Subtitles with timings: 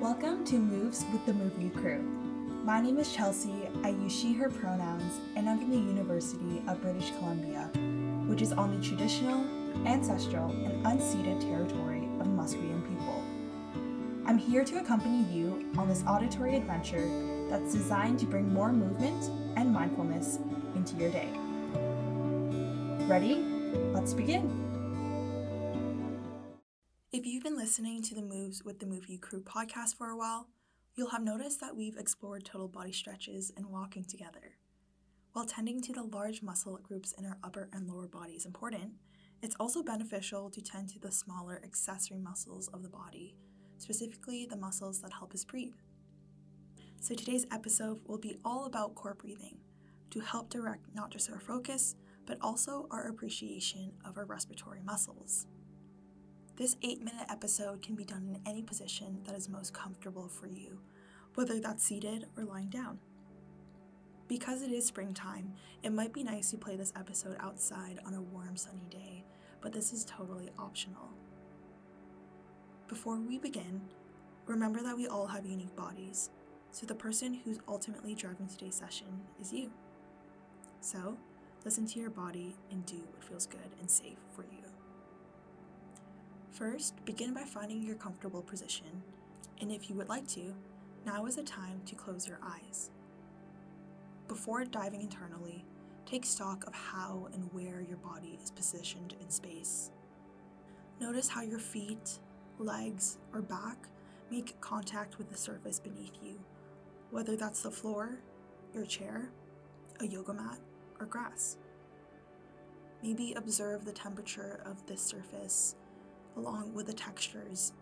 [0.00, 2.00] Welcome to Moves with the You Crew.
[2.62, 3.68] My name is Chelsea.
[3.82, 7.68] I use she, her pronouns, and I'm from the University of British Columbia,
[8.28, 9.44] which is on the traditional,
[9.88, 13.24] ancestral, and unceded territory of Musqueam people.
[14.24, 19.32] I'm here to accompany you on this auditory adventure that's designed to bring more movement
[19.56, 20.38] and mindfulness
[20.76, 21.28] into your day.
[23.08, 23.44] Ready?
[23.92, 24.67] Let's begin.
[27.18, 30.46] If you've been listening to the Moves with the You Crew podcast for a while,
[30.94, 34.54] you'll have noticed that we've explored total body stretches and walking together.
[35.32, 38.92] While tending to the large muscle groups in our upper and lower body is important,
[39.42, 43.34] it's also beneficial to tend to the smaller accessory muscles of the body,
[43.78, 45.74] specifically the muscles that help us breathe.
[47.00, 49.58] So today's episode will be all about core breathing
[50.10, 51.96] to help direct not just our focus,
[52.26, 55.48] but also our appreciation of our respiratory muscles.
[56.58, 60.48] This 8 minute episode can be done in any position that is most comfortable for
[60.48, 60.80] you,
[61.36, 62.98] whether that's seated or lying down.
[64.26, 65.52] Because it is springtime,
[65.84, 69.24] it might be nice to play this episode outside on a warm, sunny day,
[69.60, 71.10] but this is totally optional.
[72.88, 73.80] Before we begin,
[74.46, 76.30] remember that we all have unique bodies,
[76.72, 79.70] so the person who's ultimately driving today's session is you.
[80.80, 81.18] So,
[81.64, 84.77] listen to your body and do what feels good and safe for you.
[86.58, 89.04] First, begin by finding your comfortable position,
[89.60, 90.52] and if you would like to,
[91.06, 92.90] now is the time to close your eyes.
[94.26, 95.64] Before diving internally,
[96.04, 99.92] take stock of how and where your body is positioned in space.
[101.00, 102.18] Notice how your feet,
[102.58, 103.86] legs, or back
[104.28, 106.40] make contact with the surface beneath you,
[107.12, 108.18] whether that's the floor,
[108.74, 109.30] your chair,
[110.00, 110.58] a yoga mat,
[110.98, 111.56] or grass.
[113.00, 115.76] Maybe observe the temperature of this surface
[116.38, 117.72] along with the textures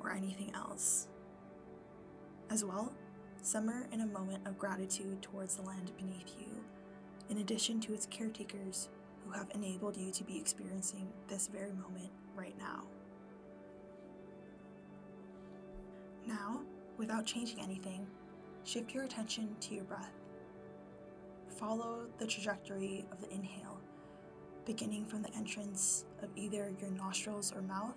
[0.00, 1.08] or anything else.
[2.48, 2.92] As well,
[3.42, 6.64] simmer in a moment of gratitude towards the land beneath you,
[7.28, 8.88] in addition to its caretakers
[9.24, 12.84] who have enabled you to be experiencing this very moment right now.
[16.26, 16.60] Now,
[16.96, 18.06] without changing anything,
[18.64, 20.12] shift your attention to your breath.
[21.58, 23.79] Follow the trajectory of the inhale
[24.64, 27.96] beginning from the entrance of either your nostrils or mouth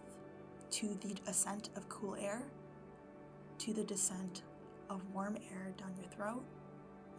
[0.72, 2.44] to the ascent of cool air,
[3.60, 4.44] to the descent
[4.90, 6.44] of warm air down your throat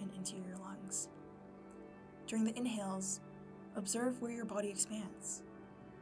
[0.00, 1.08] and into your lungs.
[2.26, 3.20] During the inhales,
[3.76, 5.42] observe where your body expands.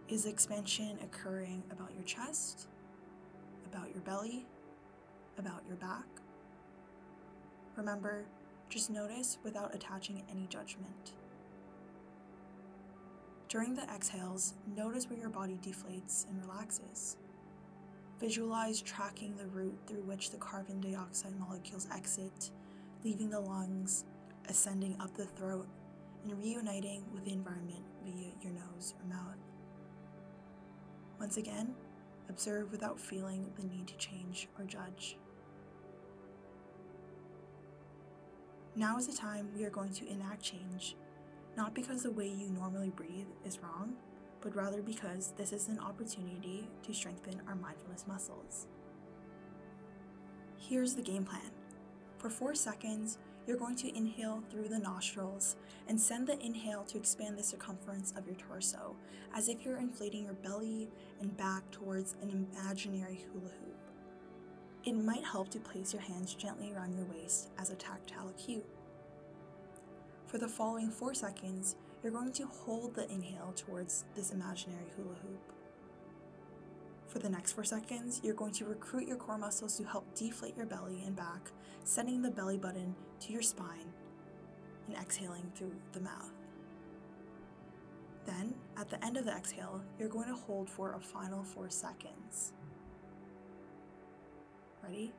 [0.08, 2.68] Is expansion occurring about your chest,
[3.66, 4.46] about your belly,
[5.38, 6.06] about your back?
[7.76, 8.24] Remember,
[8.68, 11.12] just notice without attaching any judgment.
[13.52, 17.18] During the exhales, notice where your body deflates and relaxes.
[18.18, 22.50] Visualize tracking the route through which the carbon dioxide molecules exit,
[23.04, 24.06] leaving the lungs,
[24.48, 25.68] ascending up the throat,
[26.24, 29.36] and reuniting with the environment via your nose or mouth.
[31.20, 31.74] Once again,
[32.30, 35.18] observe without feeling the need to change or judge.
[38.74, 40.96] Now is the time we are going to enact change
[41.56, 43.94] not because the way you normally breathe is wrong,
[44.40, 48.66] but rather because this is an opportunity to strengthen our mindfulness muscles.
[50.58, 51.50] Here's the game plan.
[52.18, 55.56] For four seconds, you're going to inhale through the nostrils
[55.88, 58.96] and send the inhale to expand the circumference of your torso,
[59.34, 60.88] as if you're inflating your belly
[61.20, 63.78] and back towards an imaginary hula hoop.
[64.84, 68.62] It might help to place your hands gently around your waist as a tactile cue.
[70.32, 75.14] For the following four seconds, you're going to hold the inhale towards this imaginary hula
[75.16, 75.52] hoop.
[77.06, 80.56] For the next four seconds, you're going to recruit your core muscles to help deflate
[80.56, 81.50] your belly and back,
[81.84, 83.92] sending the belly button to your spine
[84.88, 86.32] and exhaling through the mouth.
[88.24, 91.68] Then, at the end of the exhale, you're going to hold for a final four
[91.68, 92.54] seconds.
[94.82, 95.12] Ready?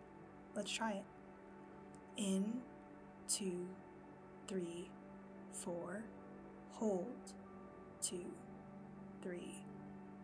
[0.56, 1.06] Let's try it.
[2.18, 2.62] In,
[3.28, 3.68] two,
[4.48, 4.90] three,
[5.54, 6.04] four,
[6.72, 7.34] hold,
[8.02, 8.26] two,
[9.22, 9.64] three,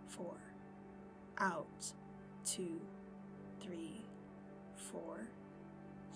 [0.08, 0.36] four,
[1.38, 1.94] out,
[2.44, 2.82] two,
[3.62, 4.02] three,
[4.76, 5.30] four,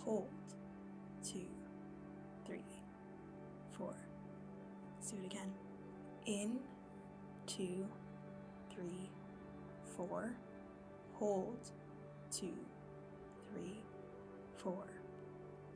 [0.04, 0.28] hold,
[1.24, 1.48] two,
[2.46, 2.66] three,
[3.78, 3.96] four.
[4.98, 5.54] Let's do it again.
[6.26, 6.60] In,
[7.46, 7.88] two,
[8.74, 9.10] three,
[9.96, 10.34] four,
[11.14, 11.60] hold,
[12.32, 12.58] two,
[13.52, 13.84] three,
[14.58, 14.88] four,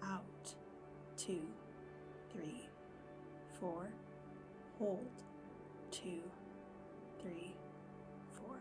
[0.03, 0.55] out,
[1.17, 1.41] two,
[2.33, 2.66] three,
[3.59, 3.89] four,
[4.77, 5.07] hold,
[5.91, 6.21] two,
[7.21, 7.53] three,
[8.33, 8.57] four.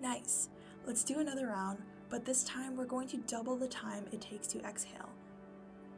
[0.00, 0.48] Nice.
[0.86, 1.78] Let's do another round,
[2.10, 5.10] but this time we're going to double the time it takes to exhale.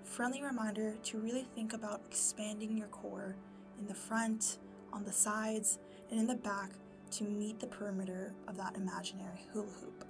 [0.03, 3.35] Friendly reminder to really think about expanding your core
[3.79, 4.59] in the front,
[4.93, 5.79] on the sides,
[6.11, 6.71] and in the back
[7.13, 10.05] to meet the perimeter of that imaginary hula hoop.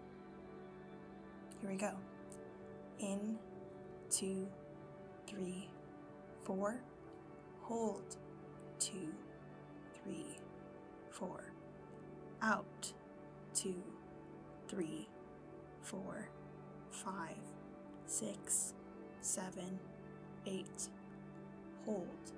[1.60, 1.92] Here we go.
[2.98, 3.38] In,
[4.10, 4.46] two,
[5.26, 5.68] three,
[6.44, 6.80] four.
[7.62, 8.16] Hold,
[8.78, 9.14] two,
[10.02, 10.38] three,
[11.10, 11.52] four.
[12.42, 12.92] Out,
[13.54, 13.82] two,
[14.68, 15.08] three,
[15.82, 16.28] four,
[16.90, 17.36] five,
[18.06, 18.74] six,
[19.20, 19.78] seven,
[20.46, 20.88] eight.
[21.86, 22.32] Hold,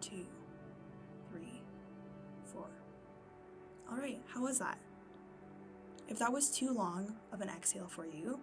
[0.00, 0.26] two,
[1.30, 1.62] three,
[2.44, 2.68] four.
[3.90, 4.78] All right, how was that?
[6.08, 8.38] If that was too long of an exhale for you,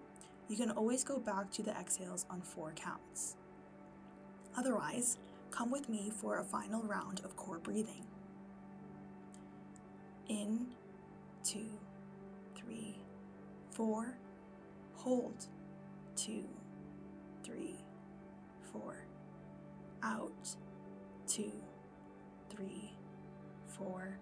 [0.50, 3.36] you can always go back to the exhales on four counts.
[4.60, 5.18] Otherwise,
[5.52, 8.04] come with me for a final round of core breathing.
[10.28, 10.68] In,
[11.46, 11.70] two,
[12.58, 12.98] three,
[13.72, 14.18] four.
[14.96, 15.46] Hold,
[16.18, 16.44] two,
[17.42, 17.78] three,
[18.74, 19.06] four.
[20.04, 20.58] Out,
[21.26, 21.54] two,
[22.50, 22.92] three,
[23.66, 24.20] four,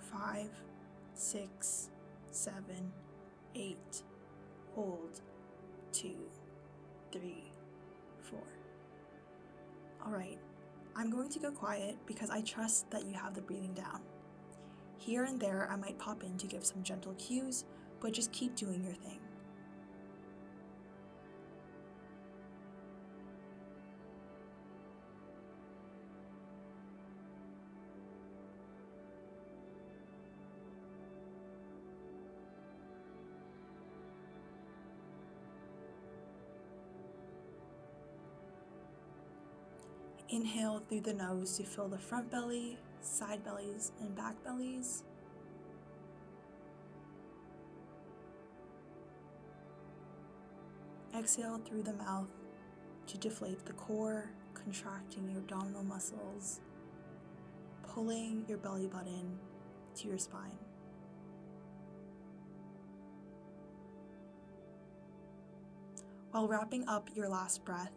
[0.00, 0.50] five,
[1.14, 1.90] six,
[2.32, 2.90] seven,
[3.54, 4.02] eight.
[4.74, 5.20] Hold,
[5.92, 6.18] two,
[7.12, 7.52] three,
[8.22, 8.57] four.
[10.04, 10.38] All right,
[10.96, 14.00] I'm going to go quiet because I trust that you have the breathing down.
[14.96, 17.64] Here and there, I might pop in to give some gentle cues,
[18.00, 19.20] but just keep doing your thing.
[40.30, 45.04] Inhale through the nose to fill the front belly, side bellies, and back bellies.
[51.16, 52.28] Exhale through the mouth
[53.06, 56.60] to deflate the core, contracting your abdominal muscles,
[57.82, 59.38] pulling your belly button
[59.94, 60.58] to your spine.
[66.32, 67.92] While wrapping up your last breath,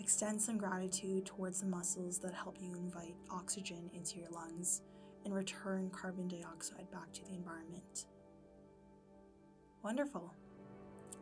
[0.00, 4.82] Extend some gratitude towards the muscles that help you invite oxygen into your lungs
[5.24, 8.06] and return carbon dioxide back to the environment.
[9.82, 10.34] Wonderful.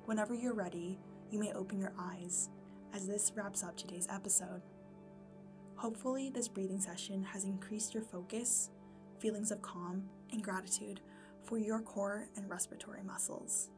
[0.05, 0.99] Whenever you're ready,
[1.31, 2.49] you may open your eyes
[2.93, 4.63] as this wraps up today's episode.
[5.77, 8.71] Hopefully, this breathing session has increased your focus,
[9.19, 11.01] feelings of calm, and gratitude
[11.45, 13.71] for your core and respiratory muscles.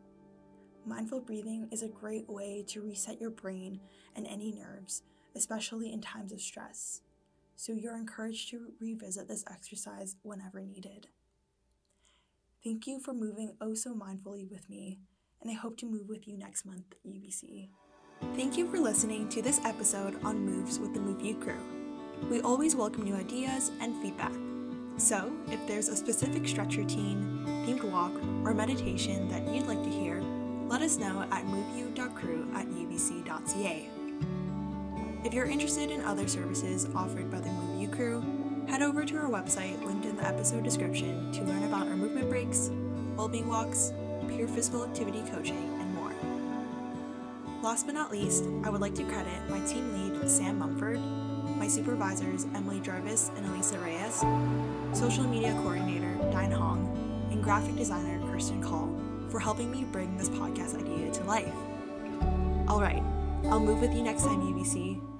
[0.86, 3.80] Mindful breathing is a great way to reset your brain
[4.14, 5.02] and any nerves,
[5.34, 7.00] especially in times of stress.
[7.56, 11.06] So you're encouraged to revisit this exercise whenever needed.
[12.62, 14.98] Thank you for moving oh so mindfully with me,
[15.40, 17.68] and I hope to move with you next month UBC.
[18.36, 21.62] Thank you for listening to this episode on Moves with the Move U crew.
[22.28, 24.32] We always welcome new ideas and feedback.
[24.98, 28.12] So, if there's a specific stretch routine, themed walk,
[28.44, 30.22] or meditation that you'd like to hear,
[30.68, 33.90] let us know at moveu.crew at ubc.ca.
[35.24, 38.24] If you're interested in other services offered by the Move crew,
[38.68, 42.28] head over to our website linked in the episode description to learn about our movement
[42.28, 42.70] breaks,
[43.16, 43.92] well-being walks,
[44.28, 46.12] peer physical activity coaching, and more.
[47.62, 51.00] Last but not least, I would like to credit my team lead, Sam Mumford,
[51.56, 54.24] my supervisors, Emily Jarvis and Elisa Reyes,
[54.98, 58.88] social media coordinator, Dine Hong, and graphic designer, Kirsten Call
[59.34, 61.52] for helping me bring this podcast idea to life.
[62.68, 63.02] All right,
[63.46, 65.13] I'll move with you next time, UBC.